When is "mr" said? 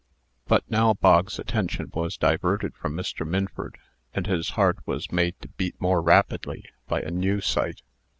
2.95-3.23